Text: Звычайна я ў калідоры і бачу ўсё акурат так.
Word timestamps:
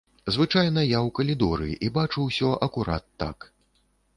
Звычайна 0.35 0.81
я 0.85 0.99
ў 1.01 1.09
калідоры 1.19 1.69
і 1.89 1.91
бачу 1.99 2.25
ўсё 2.31 2.51
акурат 2.69 3.05
так. 3.25 3.37